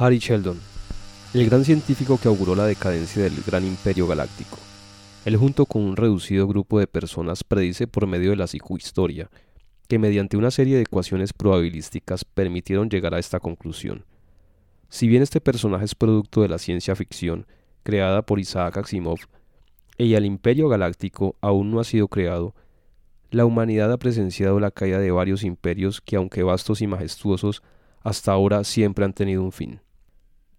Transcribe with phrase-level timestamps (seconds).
[0.00, 0.60] Harry Sheldon,
[1.34, 4.56] el gran científico que auguró la decadencia del gran imperio galáctico.
[5.24, 9.28] Él junto con un reducido grupo de personas predice por medio de la psicohistoria
[9.88, 14.04] que mediante una serie de ecuaciones probabilísticas permitieron llegar a esta conclusión.
[14.88, 17.48] Si bien este personaje es producto de la ciencia ficción,
[17.82, 19.18] creada por Isaac Asimov,
[19.96, 22.54] y el imperio galáctico aún no ha sido creado,
[23.32, 27.64] la humanidad ha presenciado la caída de varios imperios que, aunque vastos y majestuosos,
[28.04, 29.80] hasta ahora siempre han tenido un fin.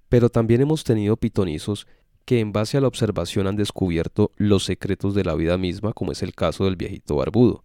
[0.10, 1.88] Pero también hemos tenido pitonizos
[2.26, 6.12] que en base a la observación han descubierto los secretos de la vida misma, como
[6.12, 7.64] es el caso del viejito barbudo.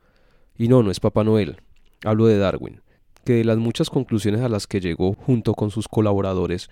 [0.57, 1.57] Y no, no es Papá Noel,
[2.05, 2.81] hablo de Darwin,
[3.25, 6.71] que de las muchas conclusiones a las que llegó junto con sus colaboradores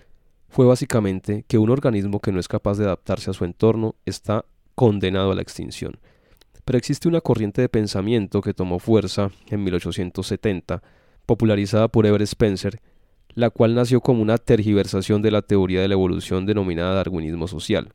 [0.48, 4.44] fue básicamente que un organismo que no es capaz de adaptarse a su entorno está
[4.74, 5.98] condenado a la extinción.
[6.64, 10.82] Pero existe una corriente de pensamiento que tomó fuerza en 1870,
[11.26, 12.80] popularizada por Ever Spencer,
[13.34, 17.92] la cual nació como una tergiversación de la teoría de la evolución denominada darwinismo social,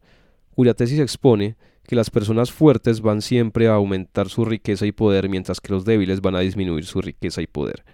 [0.56, 1.56] cuya tesis expone
[1.88, 5.86] que las personas fuertes van siempre a aumentar su riqueza y poder mientras que los
[5.86, 7.86] débiles van a disminuir su riqueza y poder.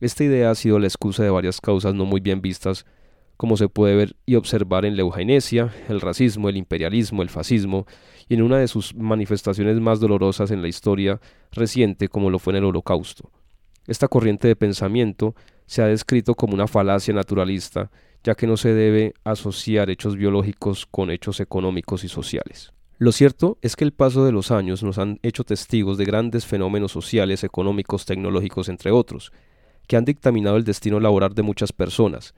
[0.00, 2.86] Esta idea ha sido la excusa de varias causas no muy bien vistas,
[3.36, 7.86] como se puede ver y observar en la eugenesia, el racismo, el imperialismo, el fascismo,
[8.28, 11.20] y en una de sus manifestaciones más dolorosas en la historia
[11.52, 13.30] reciente como lo fue en el holocausto.
[13.86, 15.34] Esta corriente de pensamiento
[15.70, 17.92] se ha descrito como una falacia naturalista,
[18.24, 22.72] ya que no se debe asociar hechos biológicos con hechos económicos y sociales.
[22.98, 26.44] Lo cierto es que el paso de los años nos han hecho testigos de grandes
[26.44, 29.30] fenómenos sociales, económicos, tecnológicos, entre otros,
[29.86, 32.34] que han dictaminado el destino laboral de muchas personas.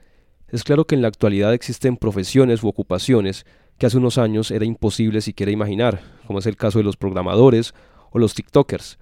[0.49, 3.47] Es claro que en la actualidad existen profesiones u ocupaciones
[3.79, 7.73] que hace unos años era imposible siquiera imaginar, como es el caso de los programadores
[8.11, 8.99] o los TikTokers,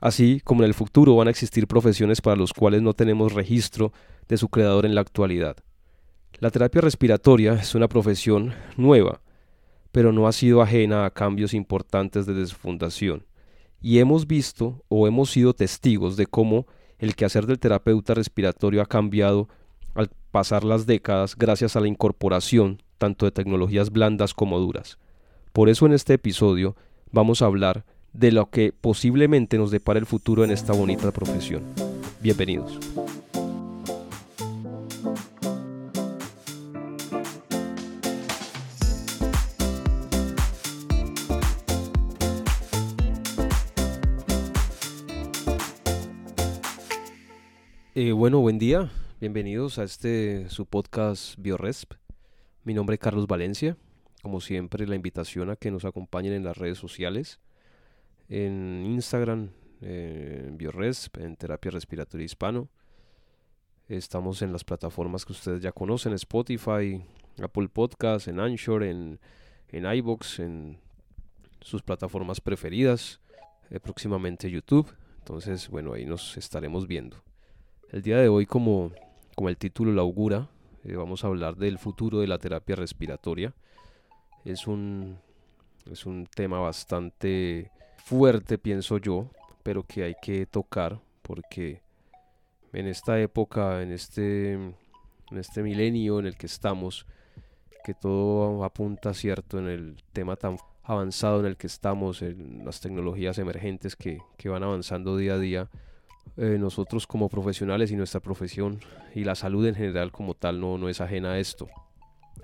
[0.00, 3.92] Así como en el futuro van a existir profesiones para las cuales no tenemos registro
[4.28, 5.56] de su creador en la actualidad.
[6.38, 9.20] La terapia respiratoria es una profesión nueva,
[9.90, 13.26] pero no ha sido ajena a cambios importantes desde su fundación.
[13.80, 16.66] Y hemos visto o hemos sido testigos de cómo
[16.98, 19.48] el quehacer del terapeuta respiratorio ha cambiado
[19.94, 24.98] al pasar las décadas gracias a la incorporación tanto de tecnologías blandas como duras.
[25.52, 26.76] Por eso en este episodio
[27.10, 27.84] vamos a hablar
[28.18, 31.62] de lo que posiblemente nos depara el futuro en esta bonita profesión.
[32.20, 32.76] Bienvenidos.
[47.94, 48.90] Eh, bueno, buen día.
[49.20, 51.92] Bienvenidos a este su podcast BioResp.
[52.64, 53.76] Mi nombre es Carlos Valencia.
[54.22, 57.38] Como siempre, la invitación a que nos acompañen en las redes sociales
[58.28, 59.50] en Instagram,
[59.80, 62.68] en BioResp, en Terapia Respiratoria Hispano.
[63.88, 67.02] Estamos en las plataformas que ustedes ya conocen, Spotify,
[67.42, 69.18] Apple Podcasts, en Anchor, en,
[69.68, 70.78] en iBox, en
[71.60, 73.20] sus plataformas preferidas,
[73.70, 74.94] eh, próximamente YouTube.
[75.18, 77.16] Entonces, bueno, ahí nos estaremos viendo.
[77.90, 78.92] El día de hoy, como,
[79.34, 80.48] como el título lo augura,
[80.84, 83.54] eh, vamos a hablar del futuro de la terapia respiratoria.
[84.44, 85.18] Es un,
[85.90, 87.70] es un tema bastante
[88.08, 89.26] fuerte, pienso yo,
[89.62, 91.82] pero que hay que tocar porque
[92.72, 94.74] en esta época, en este, en
[95.32, 97.06] este milenio en el que estamos,
[97.84, 102.80] que todo apunta cierto en el tema tan avanzado en el que estamos, en las
[102.80, 105.68] tecnologías emergentes que, que van avanzando día a día,
[106.38, 108.80] eh, nosotros como profesionales y nuestra profesión
[109.14, 111.68] y la salud en general como tal no, no es ajena a esto.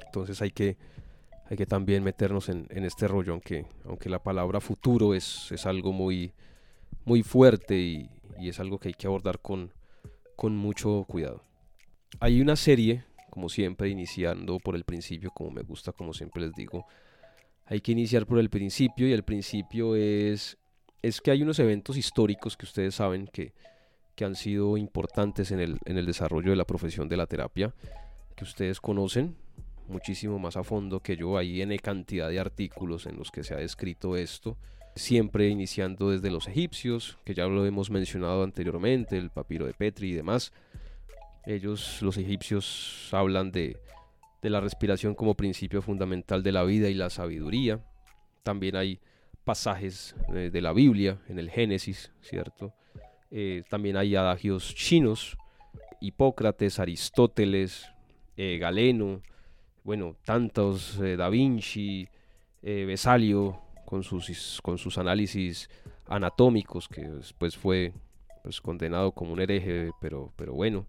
[0.04, 0.76] Entonces hay que
[1.54, 5.92] hay que también meternos en, este rollo, aunque, aunque la palabra futuro es, es algo
[5.92, 6.32] muy,
[7.04, 8.10] muy fuerte y,
[8.40, 9.72] es algo que hay que abordar con,
[10.34, 11.44] con mucho cuidado.
[12.18, 16.52] Hay una serie, como siempre, iniciando por el principio, como me gusta, como siempre les
[16.54, 16.86] digo.
[17.66, 20.58] Hay que iniciar por el principio y el principio es,
[21.02, 23.52] es que hay unos eventos históricos que ustedes saben que,
[24.16, 27.72] que han sido importantes en el, en el desarrollo de la profesión de la terapia,
[28.34, 29.36] que ustedes conocen,
[29.88, 31.36] muchísimo más a fondo que yo.
[31.36, 34.56] Hay N cantidad de artículos en los que se ha descrito esto,
[34.94, 40.10] siempre iniciando desde los egipcios, que ya lo hemos mencionado anteriormente, el papiro de Petri
[40.10, 40.52] y demás.
[41.46, 43.76] Ellos, los egipcios, hablan de,
[44.40, 47.80] de la respiración como principio fundamental de la vida y la sabiduría.
[48.42, 49.00] También hay
[49.44, 52.72] pasajes eh, de la Biblia en el Génesis, ¿cierto?
[53.30, 55.36] Eh, también hay adagios chinos,
[56.00, 57.90] Hipócrates, Aristóteles,
[58.36, 59.22] eh, Galeno,
[59.84, 62.08] bueno, tantos, eh, Da Vinci,
[62.62, 65.68] eh, Besalio, con sus, con sus análisis
[66.06, 67.92] anatómicos, que después fue
[68.42, 70.86] pues, condenado como un hereje, pero, pero bueno,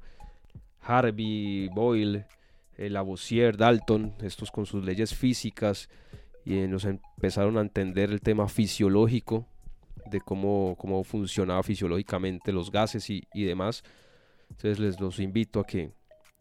[0.81, 2.25] Harvey, Boyle,
[2.77, 5.89] Lavoisier, Dalton, estos con sus leyes físicas,
[6.45, 9.45] y nos empezaron a entender el tema fisiológico
[10.05, 13.83] de cómo, cómo funcionaba fisiológicamente los gases y, y demás.
[14.49, 15.91] Entonces les los invito a que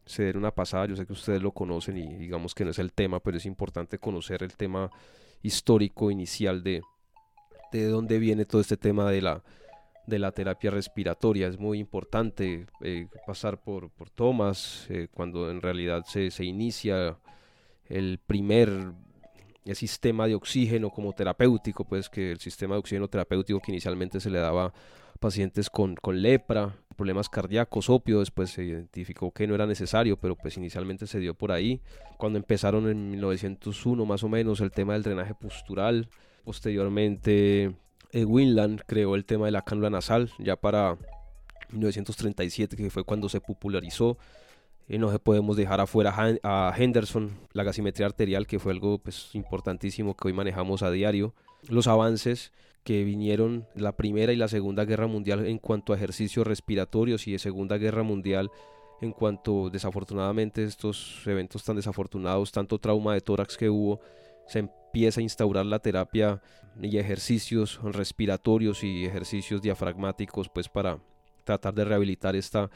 [0.07, 0.87] se den una pasada.
[0.87, 3.47] Yo sé que ustedes lo conocen y digamos que no es el tema, pero es
[3.47, 4.91] importante conocer el tema
[5.43, 6.83] histórico inicial de,
[7.73, 9.43] de dónde viene todo este tema de la,
[10.07, 11.49] de la terapia respiratoria.
[11.49, 17.19] Es muy importante eh, pasar por, por Thomas eh, cuando en realidad se, se inicia
[17.87, 18.93] el primer
[19.65, 24.21] el sistema de oxígeno como terapéutico, pues que el sistema de oxígeno terapéutico que inicialmente
[24.21, 24.73] se le daba
[25.25, 30.37] pacientes con, con lepra, problemas cardíacos, opio, después se identificó que no era necesario, pero
[30.37, 31.81] pues inicialmente se dio por ahí.
[32.19, 36.11] Cuando empezaron en 1901 más o menos el tema del drenaje postural,
[36.45, 37.75] posteriormente
[38.13, 40.99] eh, Winland creó el tema de la cánula nasal, ya para
[41.71, 44.19] 1937, que fue cuando se popularizó.
[44.89, 50.15] Y no podemos dejar afuera a Henderson, la gasimetría arterial, que fue algo pues, importantísimo
[50.15, 51.35] que hoy manejamos a diario.
[51.69, 52.53] Los avances
[52.85, 57.33] que vinieron la Primera y la Segunda Guerra Mundial en cuanto a ejercicios respiratorios y
[57.33, 58.51] de Segunda Guerra Mundial
[59.01, 64.01] en cuanto desafortunadamente estos eventos tan desafortunados, tanto trauma de tórax que hubo,
[64.47, 66.43] se empieza a instaurar la terapia
[66.81, 70.99] y ejercicios respiratorios y ejercicios diafragmáticos pues para
[71.45, 72.71] tratar de rehabilitar esta,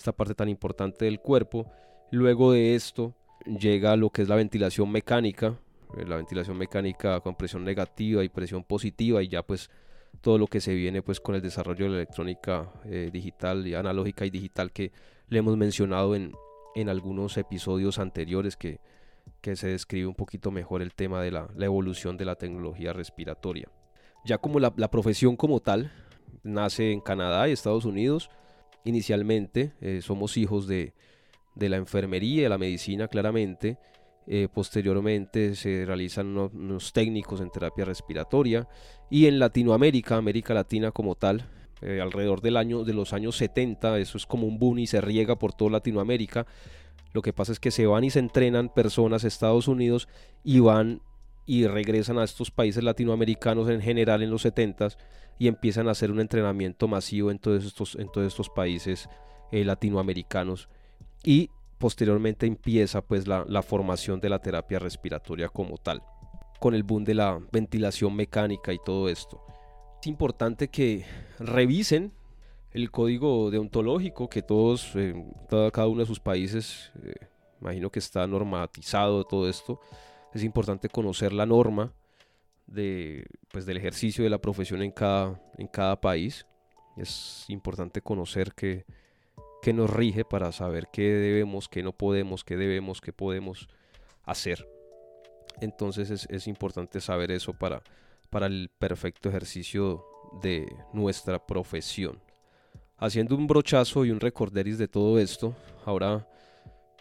[0.00, 1.70] esta parte tan importante del cuerpo.
[2.10, 3.14] Luego de esto
[3.44, 5.58] llega lo que es la ventilación mecánica,
[5.96, 9.70] eh, la ventilación mecánica con presión negativa y presión positiva y ya pues
[10.22, 13.74] todo lo que se viene pues con el desarrollo de la electrónica eh, digital y
[13.74, 14.90] analógica y digital que
[15.28, 16.32] le hemos mencionado en,
[16.74, 18.80] en algunos episodios anteriores que,
[19.42, 22.94] que, se describe un poquito mejor el tema de la, la evolución de la tecnología
[22.94, 23.68] respiratoria.
[24.24, 25.92] Ya como la, la, profesión como tal
[26.42, 28.30] nace en Canadá y Estados Unidos,
[28.84, 30.92] inicialmente eh, somos hijos de,
[31.54, 33.78] de la enfermería de la medicina claramente,
[34.26, 38.68] eh, posteriormente se realizan unos, técnicos en terapia respiratoria
[39.10, 41.48] y en Latinoamérica, América Latina como tal,
[41.82, 45.00] eh, alrededor del año de los años 70, eso es como un boom y se
[45.00, 46.46] riega por toda Latinoamérica.
[47.12, 50.06] Lo que pasa es que se van y se entrenan personas a Estados Unidos
[50.44, 51.02] y van
[51.46, 54.88] y regresan a estos países latinoamericanos en general en los 70
[55.38, 59.08] y empiezan a hacer un entrenamiento masivo en todos estos, en todos estos países
[59.50, 60.68] eh, latinoamericanos
[61.24, 66.02] y posteriormente empieza pues la, la, formación de la terapia respiratoria como tal,
[66.60, 69.42] con el boom de la ventilación mecánica y todo esto.
[70.00, 71.04] Es importante que
[71.38, 72.12] revisen
[72.72, 75.14] el código deontológico que todos, eh,
[75.48, 77.14] cada uno de sus países, eh,
[77.60, 79.80] imagino que está normatizado todo esto.
[80.34, 81.92] Es importante conocer la norma
[82.66, 86.46] de, pues, del ejercicio de la profesión en cada, en cada país.
[86.96, 88.84] Es importante conocer que
[89.60, 93.68] que nos rige para saber qué debemos, qué no podemos, qué debemos, qué podemos
[94.24, 94.66] hacer.
[95.60, 97.82] Entonces es, importante saber eso para,
[98.30, 100.04] para el perfecto ejercicio
[100.42, 102.20] de nuestra profesión.
[102.96, 105.54] Haciendo un brochazo y un recorderis de todo esto,
[105.84, 106.26] ahora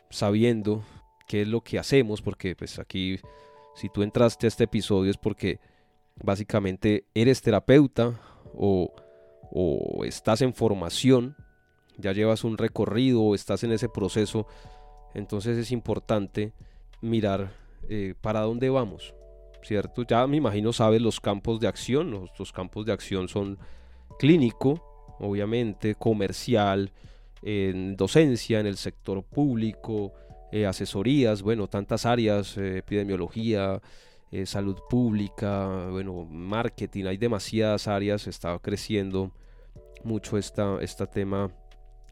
[0.09, 0.83] sabiendo
[1.29, 3.17] qué es lo que hacemos, porque pues aquí
[3.75, 5.61] si tú entraste a este episodio es porque
[6.21, 8.19] básicamente eres terapeuta
[8.53, 8.91] o,
[9.51, 11.37] o estás en formación
[11.99, 14.47] ya llevas un recorrido o estás en ese proceso,
[15.13, 16.53] entonces es importante
[17.01, 17.51] mirar
[17.89, 19.13] eh, para dónde vamos,
[19.61, 20.03] ¿cierto?
[20.03, 23.57] Ya me imagino sabes los campos de acción, los, campos de acción son
[24.17, 26.91] clínico, obviamente, comercial,
[27.41, 30.13] en docencia, en el sector público,
[30.51, 33.81] eh, asesorías, bueno, tantas áreas, eh, epidemiología,
[34.45, 39.31] salud pública, bueno, marketing, hay demasiadas áreas, está creciendo
[40.03, 41.51] mucho esta, este tema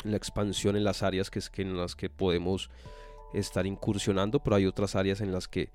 [0.03, 2.69] la expansión en las áreas que, en las que podemos
[3.33, 5.69] estar incursionando, pero hay otras áreas en las que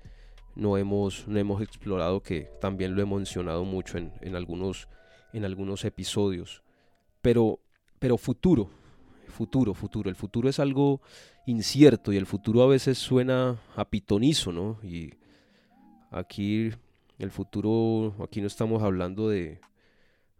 [0.55, 4.87] no hemos, no hemos explorado que también lo he mencionado mucho en, en, algunos,
[5.33, 6.63] en algunos episodios.
[7.21, 7.59] Pero,
[7.99, 8.69] pero futuro,
[9.27, 10.09] futuro, futuro.
[10.09, 11.01] El futuro es algo
[11.45, 14.79] incierto y el futuro a veces suena a pitonizo, ¿no?
[14.83, 15.13] Y
[16.11, 16.71] aquí
[17.19, 19.59] el futuro, aquí no estamos hablando de,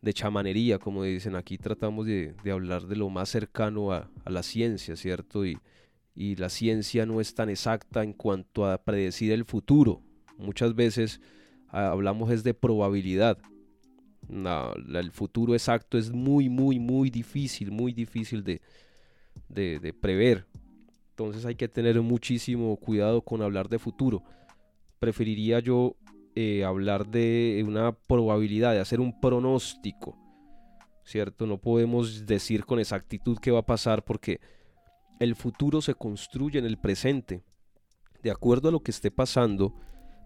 [0.01, 1.35] de chamanería, como dicen.
[1.35, 5.45] Aquí tratamos de, hablar de lo más cercano a, la ciencia, ¿cierto?
[5.45, 5.57] Y,
[6.15, 10.01] y, la ciencia no es tan exacta en cuanto a predecir el futuro.
[10.37, 11.21] Muchas veces
[11.69, 13.37] ah, hablamos es de probabilidad.
[14.29, 18.61] el futuro exacto es muy, muy, muy difícil, muy difícil de,
[19.49, 20.45] de prever.
[21.13, 24.23] Entonces hay que tener muchísimo cuidado con hablar de futuro.
[24.97, 25.95] Preferiría yo
[26.33, 30.17] eh, hablar de una probabilidad, de hacer un pronóstico,
[31.03, 31.45] ¿cierto?
[31.45, 34.41] No podemos decir con exactitud qué va a pasar porque
[35.19, 37.43] el futuro se construye en el presente.
[38.23, 39.75] de acuerdo a lo que esté pasando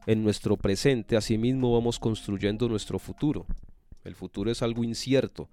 [0.05, 3.45] en nuestro presente, asimismo vamos construyendo nuestro futuro.
[4.05, 5.49] El futuro es algo incierto,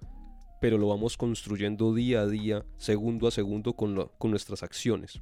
[0.64, 5.20] pero lo vamos construyendo día a día, segundo a segundo con, con nuestras acciones.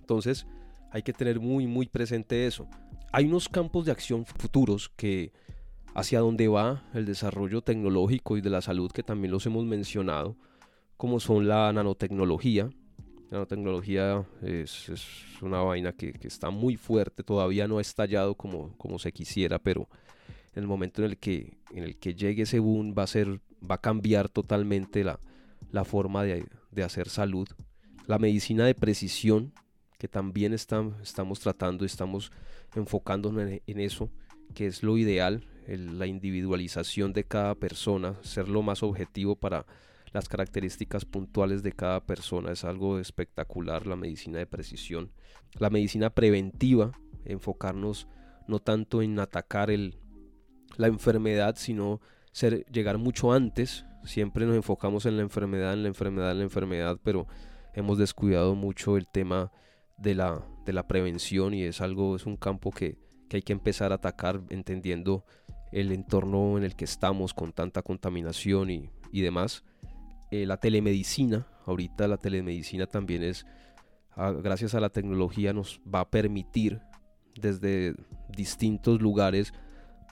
[0.00, 0.44] Entonces,
[0.90, 2.66] hay que tener muy, muy presente eso.
[3.12, 5.30] Hay unos campos de acción futuros que
[5.94, 10.36] hacia dónde va el desarrollo tecnológico y de la salud que también los hemos mencionado,
[10.96, 12.64] como son la nanotecnología.
[13.30, 14.90] La nanotecnología es,
[15.42, 19.88] una vaina que, está muy fuerte, todavía no ha estallado como, como se quisiera, pero
[20.56, 23.40] en el momento en el que, en el que llegue ese boom va a, ser,
[23.62, 26.46] va a cambiar totalmente la, forma de,
[26.82, 27.48] hacer salud.
[28.06, 29.52] La medicina de precisión,
[29.98, 32.30] que también estamos tratando, estamos
[32.74, 34.10] enfocándonos en eso,
[34.54, 39.66] que es lo ideal, la individualización de cada persona, ser lo más objetivo para
[40.12, 42.52] las características puntuales de cada persona.
[42.52, 45.10] Es algo espectacular la medicina de precisión.
[45.58, 46.92] La medicina preventiva,
[47.24, 48.06] enfocarnos
[48.46, 49.98] no tanto en atacar el,
[50.76, 52.00] la enfermedad, sino
[52.36, 53.86] ser, llegar mucho antes.
[54.04, 57.26] Siempre nos enfocamos en la enfermedad, en la enfermedad, en la enfermedad, pero
[57.72, 59.50] hemos descuidado mucho el tema
[59.96, 62.98] de la, de la prevención y es algo, es un campo que,
[63.30, 65.24] que hay que empezar a atacar entendiendo
[65.72, 69.64] el entorno en el que estamos con tanta contaminación y, demás.
[70.30, 73.46] Eh, la telemedicina, ahorita la telemedicina también es,
[74.14, 76.82] gracias a la tecnología, nos va a permitir
[77.34, 77.94] desde
[78.28, 79.54] distintos lugares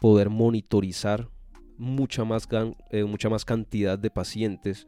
[0.00, 1.28] poder monitorizar
[1.76, 2.49] mucha más,
[2.90, 4.87] eh, mucha más cantidad de pacientes.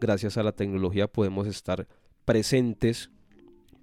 [0.00, 1.86] Gracias a la tecnología podemos estar
[2.24, 3.10] presentes,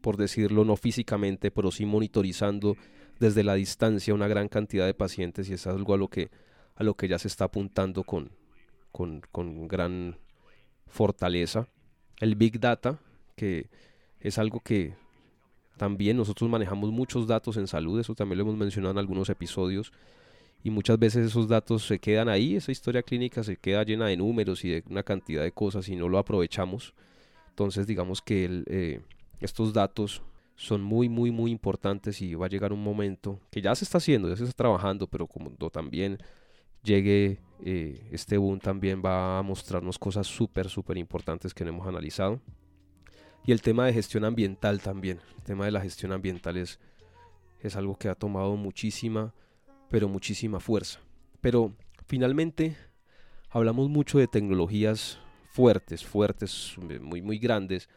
[0.01, 2.75] por decirlo no físicamente, pero sí monitorizando
[3.19, 6.29] desde la distancia una gran cantidad de pacientes y es algo a lo que,
[6.75, 8.31] a lo que ya se está apuntando con,
[8.91, 10.17] con, con gran
[10.87, 11.67] fortaleza.
[12.19, 12.99] El Big Data,
[13.35, 13.69] que
[14.19, 14.95] es algo que
[15.77, 19.91] también nosotros manejamos muchos datos en salud, eso también lo hemos mencionado en algunos episodios,
[20.63, 24.15] y muchas veces esos datos se quedan ahí, esa historia clínica se queda llena de
[24.15, 26.93] números y de una cantidad de cosas y no lo aprovechamos.
[27.49, 29.01] Entonces digamos que eh,
[29.41, 30.23] estos datos
[30.55, 33.97] son muy, muy, muy importantes y va a llegar un momento que ya se está
[33.97, 36.17] haciendo, ya se está trabajando, pero como también
[36.81, 41.87] llegue eh, este boom, también va a mostrarnos cosas súper, súper importantes que no hemos
[41.87, 42.39] analizado.
[43.45, 46.79] Y el tema de gestión ambiental también, el tema de la gestión ambiental es,
[47.59, 49.33] es algo que ha tomado muchísima,
[49.93, 50.99] pero muchísima fuerza.
[51.39, 51.71] Pero
[52.07, 52.75] finalmente
[53.51, 55.19] hablamos mucho de tecnologías
[55.51, 57.89] fuertes, fuertes, muy, muy grandes,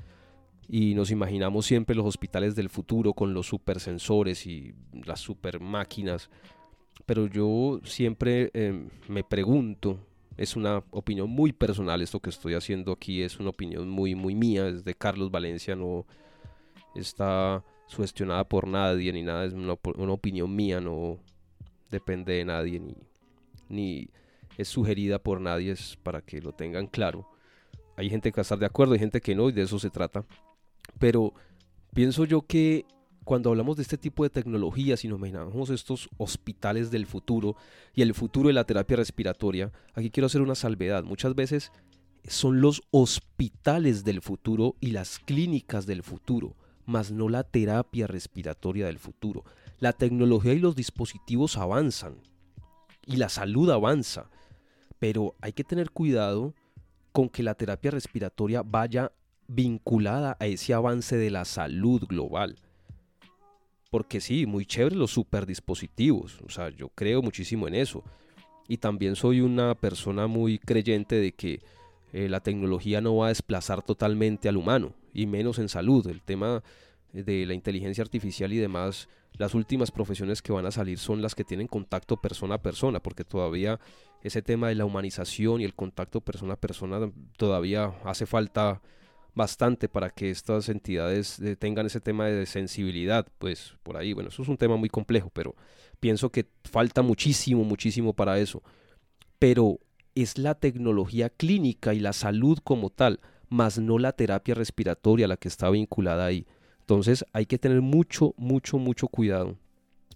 [0.69, 4.75] y nos imaginamos siempre los hospitales del futuro con los super sensores y
[5.07, 6.29] las super máquinas.
[7.07, 9.99] Pero yo siempre em, me pregunto,
[10.37, 14.35] es una opinión muy personal, esto que estoy haciendo aquí es una opinión muy, muy
[14.35, 16.05] mía, es de Carlos Valencia, no
[16.95, 21.21] está sugestionada por nadie ni nada, es una, una opinión mía, no
[21.91, 22.97] depende de nadie ni,
[23.69, 24.09] ni
[24.57, 27.29] es sugerida por nadie, es para que lo tengan claro.
[27.97, 29.79] Hay gente que va a estar de acuerdo, hay gente que no, y de eso
[29.79, 30.25] se trata.
[30.99, 31.35] Pero
[31.95, 32.85] pienso yo que
[33.25, 37.57] cuando hablamos de este tipo de tecnologías y nos imaginamos estos hospitales del futuro
[37.93, 41.03] y el futuro de la terapia respiratoria, aquí quiero hacer una salvedad.
[41.03, 41.73] Muchas veces
[42.29, 48.87] son los hospitales del futuro y las clínicas del futuro, más no la terapia respiratoria
[48.87, 49.45] del futuro.
[49.79, 52.17] La tecnología y los dispositivos avanzan
[53.07, 54.29] y la salud avanza,
[54.99, 56.55] pero hay que tener cuidado
[57.13, 59.13] con que la terapia respiratoria vaya
[59.49, 62.57] vinculada a ese avance de la salud global.
[63.91, 68.03] Porque sí, muy chévere los superdispositivos, o sea, yo creo muchísimo en eso.
[68.69, 71.61] Y también soy una persona muy creyente de que
[72.13, 76.07] eh, la tecnología no va a desplazar totalmente al humano, y menos en salud.
[76.09, 76.63] El tema
[77.13, 79.09] de la inteligencia artificial y demás,
[79.39, 83.01] las últimas profesiones que van a salir son las que tienen contacto persona a persona,
[83.01, 83.79] porque todavía
[84.23, 88.81] ese tema de la humanización y el contacto persona a persona todavía hace falta
[89.35, 94.31] bastante para que estas entidades eh, tengan ese tema de sensibilidad, pues por ahí, bueno,
[94.31, 95.55] eso es un tema muy complejo, pero
[96.01, 98.63] pienso que falta muchísimo, muchísimo para eso.
[99.39, 99.79] Pero
[100.15, 103.21] es la tecnología clínica y la salud como tal,
[103.51, 106.47] más no la terapia respiratoria la que está vinculada ahí.
[106.87, 109.57] Entonces hay que tener mucho, mucho, mucho cuidado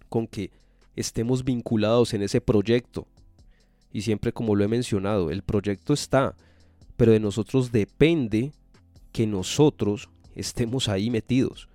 [0.07, 0.51] con que
[0.95, 3.07] estemos vinculados en ese proyecto.
[3.91, 6.33] Y siempre como lo he mencionado, el proyecto está,
[6.95, 8.53] pero de nosotros depende
[9.11, 11.67] que nosotros estemos ahí metidos.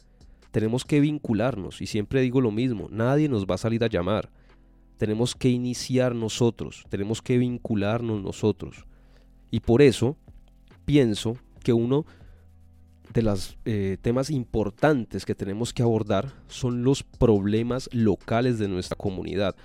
[0.50, 4.30] Tenemos que vincularnos y siempre digo lo mismo, nadie nos va a salir a llamar.
[4.96, 8.86] Tenemos que iniciar nosotros, tenemos que vincularnos nosotros.
[9.50, 10.16] Y por eso
[10.86, 12.06] pienso que uno
[13.16, 18.94] de los eh, temas importantes que tenemos que abordar son los problemas locales de nuestra
[18.94, 19.56] comunidad.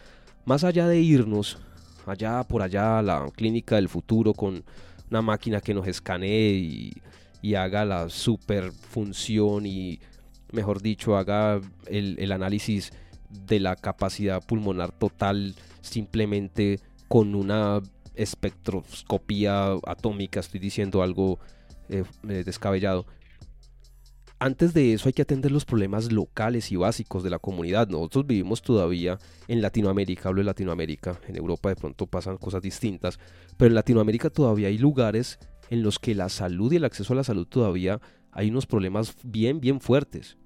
[0.45, 1.57] Más allá de irnos
[2.05, 4.63] allá por allá a la clínica del futuro con
[5.09, 6.93] una máquina que nos escanee
[7.43, 9.99] y, haga la super función y,
[10.53, 12.93] mejor dicho, haga el, el análisis
[13.29, 16.79] de la capacidad pulmonar total simplemente
[17.09, 17.81] con una
[18.15, 21.39] espectroscopía atómica, estoy diciendo algo
[21.89, 23.05] eh, eh, descabellado.
[24.43, 27.89] Antes de eso hay que atender los problemas locales y básicos de la comunidad.
[27.89, 33.19] Nosotros vivimos todavía en Latinoamérica, hablo de Latinoamérica, en Europa de pronto pasan cosas distintas,
[33.55, 35.37] pero en Latinoamérica todavía hay lugares
[35.69, 39.15] en los que la salud y el acceso a la salud todavía hay unos problemas
[39.23, 40.37] bien, bien fuertes.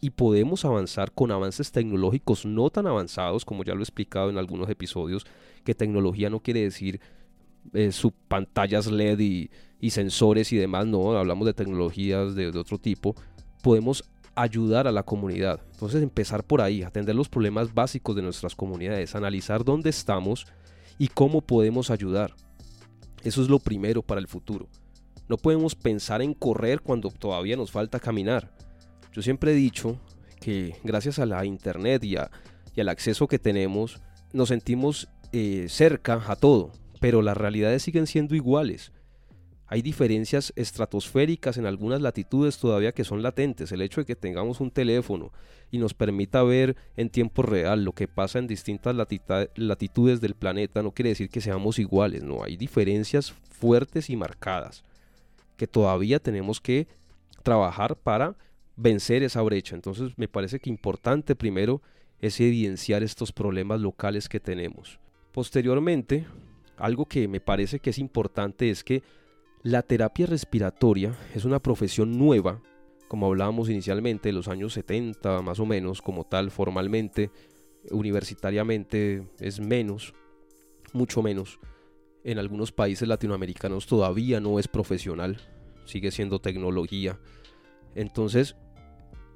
[0.00, 4.38] Y podemos avanzar con avances tecnológicos no tan avanzados, como ya lo he explicado en
[4.38, 5.26] algunos episodios,
[5.62, 7.02] que tecnología no quiere decir
[7.74, 7.90] eh,
[8.28, 9.50] pantallas LED y,
[9.82, 13.16] y sensores y demás, no, hablamos de tecnologías de, otro tipo,
[13.62, 14.04] podemos
[14.34, 15.60] ayudar a la comunidad.
[15.72, 20.46] Entonces empezar por ahí, atender los problemas básicos de nuestras comunidades, analizar dónde estamos
[20.98, 22.34] y cómo podemos ayudar.
[23.22, 24.68] Eso es lo primero para el futuro.
[25.28, 28.52] No podemos pensar en correr cuando todavía nos falta caminar.
[29.12, 29.98] Yo siempre he dicho
[30.40, 34.00] que gracias a la internet y, al acceso que tenemos,
[34.32, 38.92] nos sentimos eh, cerca a todo, pero las realidades siguen siendo iguales.
[39.72, 43.72] Hay diferencias estratosféricas en algunas latitudes todavía que son latentes.
[43.72, 45.32] El hecho de que tengamos un teléfono
[45.70, 48.94] y nos permita ver en tiempo real lo que pasa en distintas
[49.56, 54.84] latitudes del planeta no quiere decir que seamos iguales, no, hay diferencias fuertes y marcadas
[55.56, 56.86] que todavía tenemos que
[57.42, 58.36] trabajar para
[58.76, 59.74] vencer esa brecha.
[59.74, 61.80] Entonces me parece que importante primero
[62.20, 65.00] es evidenciar estos problemas locales que tenemos.
[65.32, 66.26] Posteriormente,
[66.76, 69.02] algo que me parece que es importante es que
[69.62, 72.60] la terapia respiratoria es una profesión nueva,
[73.06, 77.30] como hablábamos inicialmente, en los años 70 más o menos, como tal formalmente,
[77.90, 80.14] universitariamente es menos,
[80.92, 81.60] mucho menos.
[82.24, 85.40] En algunos países latinoamericanos todavía no es profesional,
[85.84, 87.20] sigue siendo tecnología.
[87.94, 88.56] Entonces,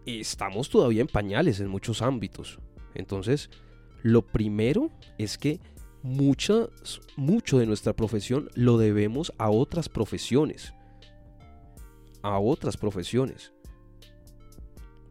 [0.07, 2.59] estamos todavía en pañales en muchos ámbitos.
[2.94, 3.50] Entonces,
[4.03, 5.61] lo primero es que
[6.02, 10.72] mucho de nuestra profesión lo debemos a otras profesiones.
[12.22, 13.52] A otras profesiones.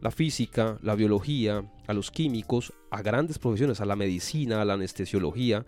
[0.00, 4.74] La física, la biología, a los químicos, a grandes profesiones, a la medicina, a la
[4.74, 5.64] anestesiología,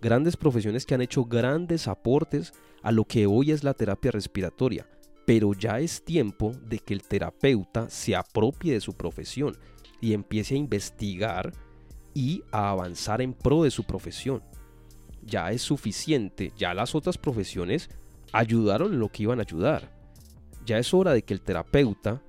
[0.00, 4.86] grandes profesiones que han hecho grandes aportes a lo que hoy es la terapia respiratoria.
[5.26, 9.56] Pero ya es tiempo de que el terapeuta se apropie de su profesión
[10.00, 11.52] y empiece a investigar
[12.14, 14.42] y a avanzar en pro de su profesión
[15.22, 17.88] ya es suficiente, ya las otras profesiones
[18.32, 19.90] ayudaron lo que iban a ayudar.
[20.64, 22.22] Ya es hora de que el terapeuta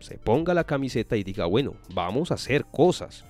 [0.00, 3.24] se ponga la camiseta y diga, bueno, vamos a hacer cosas.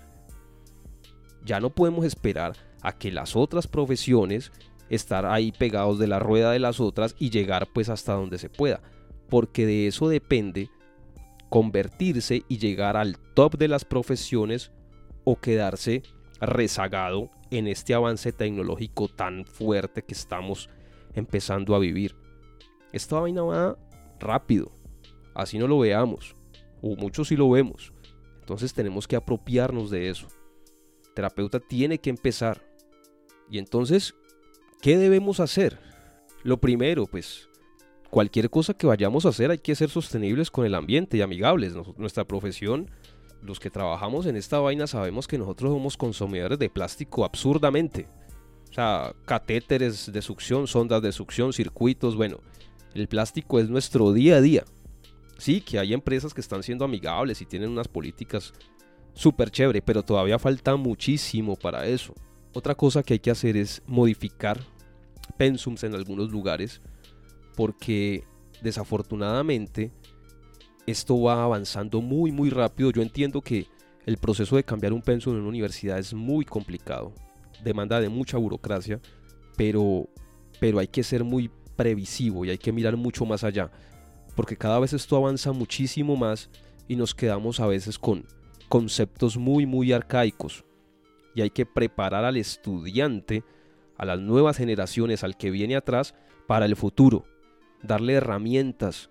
[1.44, 4.52] Ya no podemos esperar a que las otras profesiones
[4.90, 8.48] estar ahí pegados de la rueda de las otras y llegar pues hasta donde se
[8.48, 8.80] pueda,
[9.28, 10.70] porque de eso depende
[11.48, 14.70] convertirse y llegar al top de las profesiones
[15.24, 16.02] o quedarse
[16.40, 20.68] rezagado en este avance tecnológico tan fuerte que estamos
[21.14, 22.14] empezando a vivir.
[22.92, 23.78] Esta vaina va
[24.20, 24.70] rápido,
[25.34, 26.34] así no lo veamos,
[26.82, 27.92] o muchos sí lo vemos.
[28.40, 30.26] Entonces tenemos que apropiarnos de eso.
[31.06, 32.62] El terapeuta tiene que empezar.
[33.50, 34.14] Y entonces,
[34.80, 35.78] ¿qué debemos hacer?
[36.44, 37.48] Lo primero, pues,
[38.10, 41.74] cualquier cosa que vayamos a hacer hay que ser sostenibles con el ambiente y amigables.
[41.96, 42.90] Nuestra profesión
[43.42, 48.06] los que trabajamos en esta vaina sabemos que nosotros somos consumidores de plástico absurdamente.
[48.70, 52.40] O sea, catéteres de succión, sondas de succión, circuitos, bueno,
[52.94, 54.64] el plástico es nuestro día a día.
[55.38, 58.52] Sí, que hay empresas que están siendo amigables y tienen unas políticas
[59.14, 62.14] súper chévere, pero todavía falta muchísimo para eso.
[62.54, 64.60] Otra cosa que hay que hacer es modificar
[65.36, 66.80] pensums en algunos lugares,
[67.56, 68.24] porque
[68.62, 69.92] desafortunadamente
[70.90, 72.90] esto va avanzando muy muy rápido.
[72.90, 73.66] Yo entiendo que
[74.06, 77.12] el proceso de cambiar un pensum en una universidad es muy complicado,
[77.62, 79.00] demanda de mucha burocracia,
[79.56, 80.08] pero,
[80.60, 83.70] pero hay que ser muy previsivo y hay que mirar mucho más allá,
[84.34, 86.48] porque cada vez esto avanza muchísimo más
[86.88, 88.24] y nos quedamos a veces con
[88.68, 90.64] conceptos muy muy arcaicos
[91.34, 93.44] y hay que preparar al estudiante,
[93.96, 96.14] a las nuevas generaciones, al que viene atrás,
[96.46, 97.26] para el futuro,
[97.82, 99.10] darle herramientas,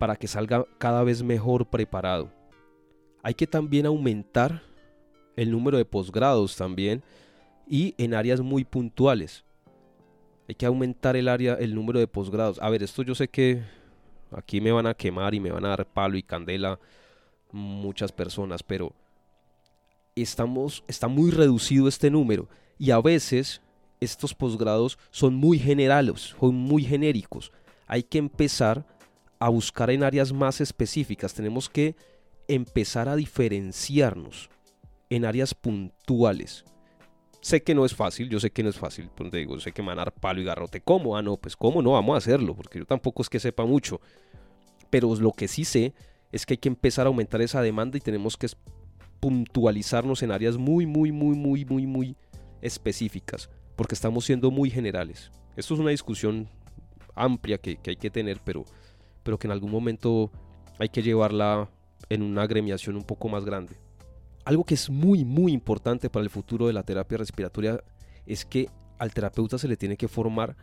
[0.00, 2.32] para que salga cada vez mejor preparado.
[3.22, 4.62] Hay que también aumentar
[5.36, 7.04] el número de posgrados también
[7.68, 9.44] y en áreas muy puntuales.
[10.48, 12.58] Hay que aumentar el área, el número de posgrados.
[12.60, 13.62] A ver, esto yo sé que
[14.32, 16.78] Aquí me van a quemar y me van a dar palo y candela
[17.52, 18.92] muchas personas, pero
[20.14, 23.60] estamos, está muy reducido este número y a veces
[23.98, 27.50] estos posgrados son muy generales, son muy genéricos.
[27.86, 28.86] Hay que empezar
[29.40, 31.34] a buscar en áreas más específicas.
[31.34, 31.96] Tenemos que
[32.46, 34.50] empezar a diferenciarnos
[35.08, 36.64] en áreas puntuales.
[37.40, 39.82] Sé que no es fácil, yo sé que no es fácil, pues digo, sé que
[39.82, 40.82] manar palo y garrote.
[40.82, 41.16] ¿Cómo?
[41.16, 44.00] Ah, no, pues cómo no, vamos a hacerlo, porque yo tampoco es que sepa mucho.
[44.90, 45.94] Pero lo que sí sé
[46.32, 48.48] es que hay que empezar a aumentar esa demanda y tenemos que
[49.20, 52.16] puntualizarnos en áreas muy, muy, muy, muy, muy, muy
[52.60, 55.30] específicas, porque estamos siendo muy generales.
[55.56, 56.46] Esto es una discusión
[57.14, 58.66] amplia que, que hay que tener, pero,
[59.22, 60.30] pero que en algún momento
[60.78, 61.68] hay que llevarla
[62.08, 63.74] en una agremiación un poco más grande.
[64.44, 67.82] Algo que es muy, muy importante para el futuro de la terapia respiratoria
[68.26, 70.56] es que al terapeuta se le tiene que formar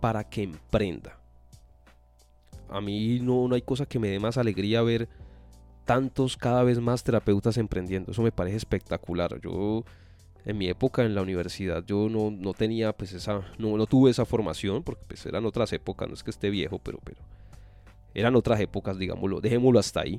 [0.00, 1.20] para que emprenda.
[2.68, 5.08] A mí no, no hay cosa que me dé más alegría ver
[5.84, 8.12] tantos, cada vez más terapeutas emprendiendo.
[8.12, 9.40] Eso me parece espectacular.
[9.40, 9.84] Yo
[10.44, 14.10] en mi época en la universidad yo no, no tenía pues esa, no, no, tuve
[14.10, 17.18] esa formación porque pues eran otras épocas, no es que esté viejo, pero, pero
[18.16, 20.18] eran otras épocas, digámoslo, dejémoslo hasta ahí.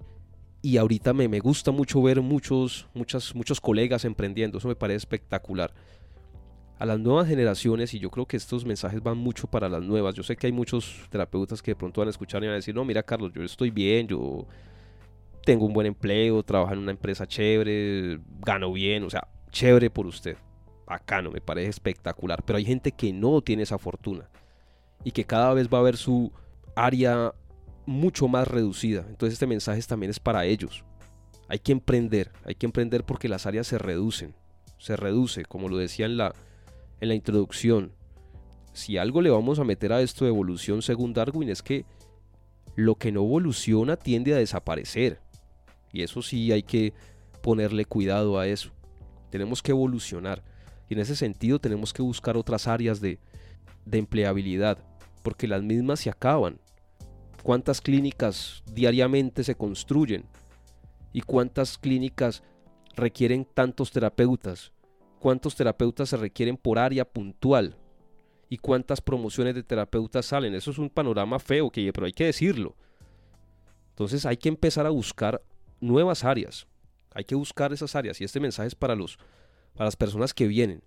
[0.62, 4.98] Y ahorita me, me gusta mucho ver muchos, muchas, muchos colegas emprendiendo, eso me parece
[4.98, 5.74] espectacular.
[6.78, 10.14] A las nuevas generaciones, y yo creo que estos mensajes van mucho para las nuevas,
[10.14, 12.58] yo sé que hay muchos terapeutas que de pronto van a escuchar y van a
[12.58, 14.46] decir, no, mira Carlos, yo estoy bien, yo
[15.44, 20.06] tengo un buen empleo, trabajo en una empresa chévere, gano bien, o sea, chévere por
[20.06, 20.38] usted,
[20.86, 24.30] bacano, me parece espectacular, pero hay gente que no tiene esa fortuna
[25.04, 26.32] y que cada vez va a ver su
[26.76, 27.34] área
[27.88, 29.06] mucho más reducida.
[29.10, 30.84] Entonces este mensaje también es para ellos.
[31.47, 34.36] Hay que emprender, hay que emprender porque las áreas se reducen,
[34.78, 36.36] se reduce, como lo decía en la,
[37.00, 37.93] en la introducción.
[38.73, 41.86] Si algo le vamos a meter a esto de evolución según Darwin es que
[42.76, 45.19] lo que no evoluciona tiende a desaparecer.
[45.93, 46.93] Y eso sí hay que
[47.41, 48.71] ponerle cuidado a eso.
[49.32, 50.43] Tenemos que evolucionar.
[50.89, 53.19] Y en ese sentido tenemos que buscar otras áreas de,
[53.86, 54.78] de empleabilidad,
[55.23, 56.60] porque las mismas se acaban
[57.48, 60.26] cuántas clínicas diariamente se construyen
[61.14, 62.44] y cuántas clínicas
[62.94, 64.74] requieren tantos terapeutas,
[65.22, 67.78] cuántos terapeutas se requieren por área puntual
[68.50, 70.56] y cuántas promociones de terapeutas salen.
[70.56, 72.76] Eso es un panorama feo, que, pero hay que decirlo.
[73.92, 75.42] Entonces hay que empezar a buscar
[75.80, 76.68] nuevas áreas.
[77.14, 79.18] Hay que buscar esas áreas y este mensaje es para los
[79.74, 80.84] para las personas que vienen,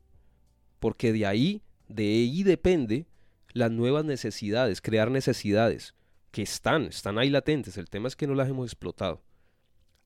[0.79, 3.07] porque de ahí de ahí depende
[3.55, 5.95] las nuevas necesidades, crear necesidades
[6.31, 7.77] que están, están ahí latentes.
[7.77, 9.23] El tema es que no las hemos explotado.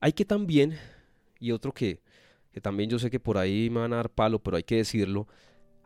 [0.01, 0.77] Hay que también,
[1.39, 2.01] y otro que,
[2.53, 4.77] que también yo sé que por ahí me van a dar palo, pero hay que
[4.77, 5.27] decirlo,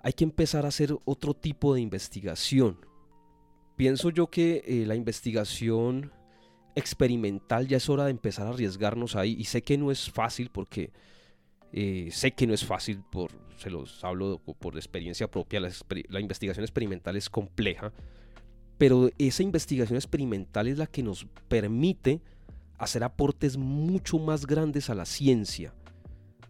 [0.02, 2.78] hay que empezar a hacer otro tipo de investigación.
[3.76, 6.12] Pienso yo que eh, la investigación
[6.74, 9.36] experimental ya es hora de empezar a arriesgarnos ahí.
[9.38, 10.92] Y sé que no es fácil porque
[11.72, 16.64] eh, sé que no es fácil, por, se los hablo por experiencia propia, la investigación
[16.64, 17.92] experimental es compleja
[18.78, 22.20] pero esa investigación experimental es la que nos permite
[22.78, 25.74] hacer aportes mucho más grandes a la ciencia.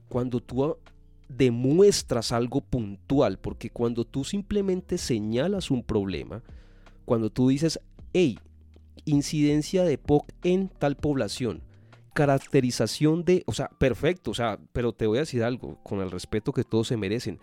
[0.09, 0.77] Cuando tú
[1.29, 6.43] demuestras algo puntual, porque cuando tú simplemente señalas un problema,
[7.05, 7.81] cuando tú dices,
[8.13, 8.39] hey,
[9.07, 11.63] incidencia de POC en tal población,
[12.15, 16.11] caracterización de, o sea, perfecto, o sea, pero te voy a decir algo, con el
[16.11, 17.39] respeto que todos se merecen.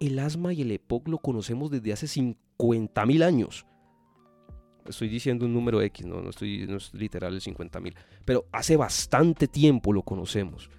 [0.00, 3.66] El asma y el EPOC lo conocemos desde hace 50 mil años
[4.90, 8.46] estoy diciendo un número X, no, no, estoy, no es literal el 50 mil, pero
[8.52, 10.70] hace bastante tiempo lo conocemos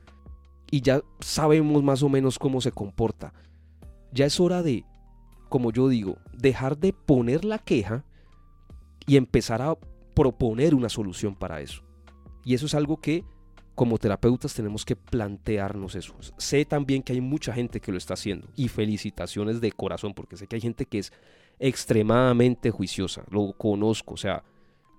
[0.71, 3.33] y ya sabemos más o menos cómo se comporta.
[4.11, 4.85] Ya es hora de,
[5.49, 8.05] como yo digo, dejar de poner la queja
[9.07, 9.77] y empezar a
[10.15, 11.83] proponer una solución para eso.
[12.43, 13.23] Y eso es algo que
[13.79, 16.13] como terapeutas tenemos que plantearnos eso.
[16.37, 20.35] Sé también que hay mucha gente que lo está haciendo y felicitaciones de corazón porque
[20.35, 21.13] sé que hay gente que es
[21.59, 24.43] extremadamente juiciosa, lo conozco, o sea,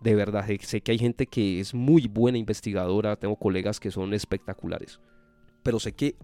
[0.00, 4.14] de verdad, sé que hay gente que es muy buena investigadora, tengo colegas que son
[4.14, 4.98] espectaculares,
[5.62, 6.16] pero sé que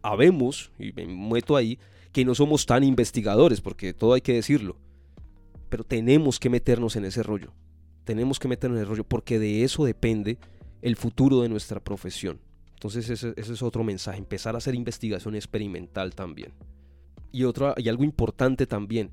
[0.00, 1.80] habemos, y me meto ahí,
[2.12, 4.76] que no somos tan investigadores, porque todo hay que decirlo,
[5.68, 7.52] pero tenemos que meternos en ese rollo,
[8.04, 10.38] tenemos que meternos en el rollo, porque de eso depende
[10.84, 12.38] el futuro de nuestra profesión.
[12.74, 16.52] Entonces ese, es otro mensaje, empezar a hacer investigación experimental también.
[17.32, 19.10] Y, otro, y algo importante también,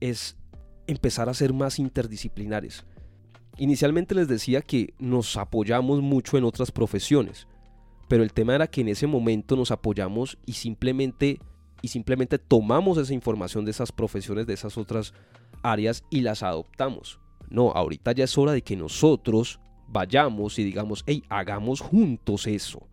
[0.00, 0.38] es
[0.86, 2.86] empezar a ser más interdisciplinares.
[3.58, 7.46] Inicialmente les decía que nos apoyamos mucho en otras profesiones,
[8.08, 11.38] pero el tema era que en ese momento nos apoyamos y simplemente
[11.82, 15.12] y simplemente tomamos esa información de esas profesiones, de esas otras
[15.62, 17.20] áreas y las adoptamos.
[17.50, 22.86] No, ahorita ya es hora de que nosotros vayamos y digamos, hey, hagamos juntos eso.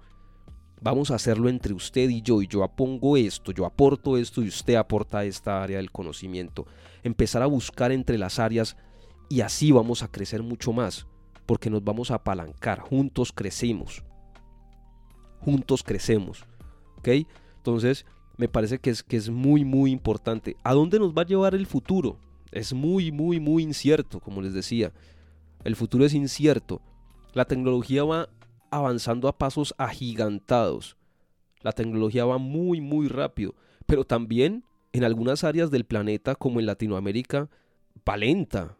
[0.81, 4.47] Vamos a hacerlo entre usted y yo, y yo apongo esto, yo aporto esto y
[4.47, 6.67] usted aporta esta área del conocimiento.
[7.03, 8.77] Empezar a buscar entre las áreas
[9.29, 11.07] y así vamos a crecer mucho más,
[11.45, 14.03] porque nos vamos a apalancar, juntos crecemos.
[15.39, 16.45] Juntos crecemos.
[16.97, 17.09] ¿Ok?
[17.57, 18.05] Entonces,
[18.37, 20.57] me parece que es, que es muy, muy importante.
[20.63, 22.19] ¿A dónde nos va a llevar el futuro?
[22.51, 24.93] Es muy, muy, muy incierto, como les decía.
[25.63, 26.81] El futuro es incierto.
[27.33, 28.29] La tecnología va
[28.71, 30.97] avanzando a pasos agigantados.
[31.61, 33.55] La tecnología va muy, muy rápido.
[33.85, 37.49] Pero también en algunas áreas del planeta, como en Latinoamérica,
[38.07, 38.77] va lenta.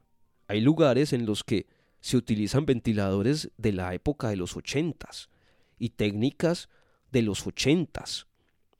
[0.47, 1.67] Hay lugares en los que
[1.99, 5.29] se utilizan ventiladores de la época de los ochentas
[5.77, 6.69] y técnicas
[7.11, 8.27] de los ochentas.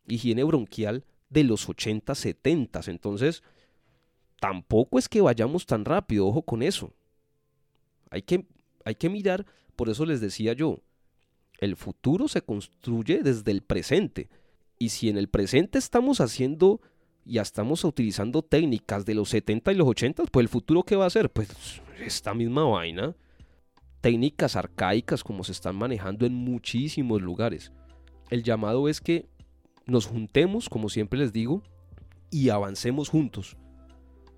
[0.08, 2.88] Higiene bronquial de los ochentas, setentas.
[2.88, 3.44] Entonces,
[4.40, 6.94] tampoco es que vayamos tan rápido, ojo con eso.
[8.10, 8.46] Hay que,
[8.86, 10.82] hay que mirar, por eso les decía yo,
[11.60, 14.30] el futuro se construye desde el presente.
[14.80, 16.82] Y si en el presente estamos haciendo,
[17.26, 21.06] ya estamos utilizando técnicas de los 70 y los 80, pues el futuro qué va
[21.06, 21.32] a ser?
[21.32, 23.16] Pues esta misma vaina.
[24.02, 27.72] Técnicas arcaicas como se están manejando en muchísimos lugares.
[28.30, 29.28] El llamado es que
[29.86, 31.64] nos juntemos, como siempre les digo,
[32.30, 33.58] y avancemos juntos.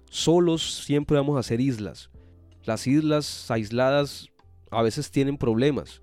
[0.09, 2.09] Solos siempre vamos a ser islas.
[2.65, 4.29] Las islas aisladas
[4.71, 6.01] a veces tienen problemas.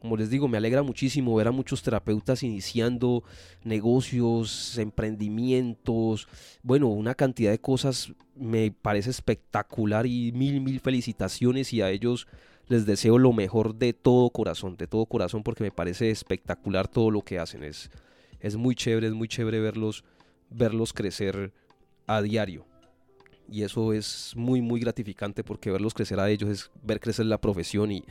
[0.00, 3.22] Como les digo, me alegra muchísimo ver a muchos terapeutas iniciando
[3.64, 6.26] negocios, emprendimientos,
[6.62, 12.26] bueno, una cantidad de cosas me parece espectacular y mil, mil felicitaciones y a ellos
[12.68, 17.10] les deseo lo mejor de todo corazón, de todo corazón porque me parece espectacular todo
[17.10, 17.62] lo que hacen.
[17.62, 17.90] Es,
[18.38, 20.04] es muy chévere, es muy chévere verlos,
[20.48, 21.52] verlos crecer
[22.06, 22.69] a diario.
[23.50, 27.40] Y eso es muy, muy gratificante porque verlos crecer a ellos es ver crecer la
[27.40, 28.04] profesión y,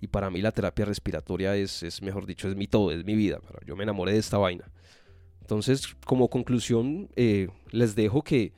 [0.00, 3.14] y para mí la terapia respiratoria es, es, mejor dicho, es mi todo, es mi
[3.14, 3.40] vida.
[3.66, 4.70] Yo me enamoré de esta vaina.
[5.40, 8.52] Entonces, como conclusión, eh, les dejo que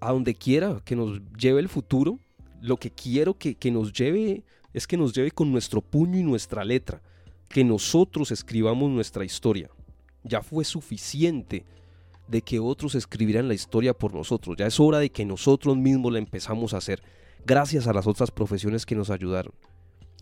[0.00, 2.18] a donde quiera que nos lleve el futuro,
[2.62, 6.22] lo que quiero que, que nos lleve es que nos lleve con nuestro puño y
[6.22, 7.02] nuestra letra,
[7.48, 9.68] que nosotros escribamos nuestra historia.
[10.22, 11.64] Ya fue suficiente
[12.28, 14.56] de que otros escribieran la historia por nosotros.
[14.56, 17.02] Ya es hora de que nosotros mismos la empezamos a hacer,
[17.44, 19.52] gracias a las otras profesiones que nos ayudaron.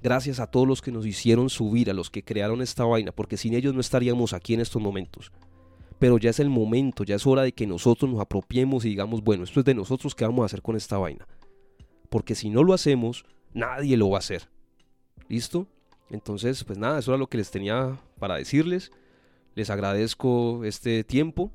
[0.03, 3.37] Gracias a todos los que nos hicieron subir, a los que crearon esta vaina, porque
[3.37, 5.31] sin ellos no estaríamos aquí en estos momentos.
[6.01, 9.23] Pero ya es el momento, ya es hora de que nosotros nos apropiemos y digamos,
[9.23, 11.29] bueno, esto es de nosotros, ¿qué vamos a hacer con esta vaina?
[12.11, 14.49] Porque si no lo hacemos, nadie lo va a hacer.
[15.29, 15.69] ¿Listo?
[16.11, 18.91] Entonces, pues nada, eso era lo que les tenía para decirles.
[19.55, 21.53] Les agradezco este tiempo.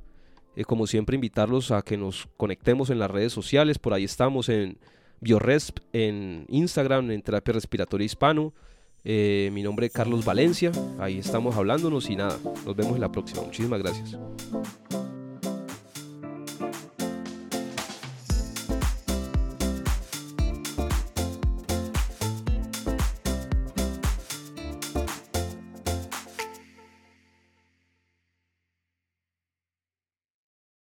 [0.58, 3.78] Eh, como siempre, invitarlos a que nos conectemos en las redes sociales.
[3.78, 4.80] Por ahí estamos en
[5.22, 8.54] Bioresp, en Instagram, en Terapia Respiratoria Hispano.
[9.04, 10.72] Eh, mi nombre es Carlos Valencia.
[10.98, 13.44] Ahí estamos hablándonos y nada, nos vemos en la próxima.
[13.44, 14.18] Muchísimas gracias.